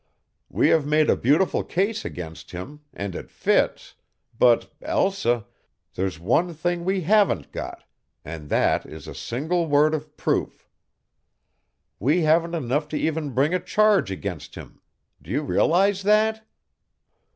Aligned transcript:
We 0.49 0.69
have 0.69 0.83
made 0.87 1.11
a 1.11 1.15
beautiful 1.15 1.63
case 1.63 2.03
against 2.03 2.49
him 2.49 2.81
and 2.91 3.13
it 3.13 3.29
fits, 3.29 3.93
but, 4.35 4.73
Elsa, 4.81 5.45
there's 5.93 6.19
one 6.19 6.55
thing 6.55 6.83
we 6.83 7.01
haven't 7.01 7.51
got, 7.51 7.83
and 8.25 8.49
that 8.49 8.83
is 8.87 9.07
a 9.07 9.13
single 9.13 9.67
word 9.67 9.93
of 9.93 10.17
proof! 10.17 10.67
We 11.99 12.23
haven't 12.23 12.55
enough 12.55 12.87
to 12.87 12.97
even 12.97 13.29
bring 13.35 13.53
a 13.53 13.59
charge 13.59 14.09
against 14.09 14.55
him. 14.55 14.81
Do 15.21 15.29
you 15.29 15.43
realize 15.43 16.01
that?" 16.01 16.47